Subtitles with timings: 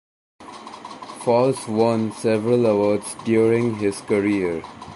[1.19, 4.63] Falls won several awards during his career.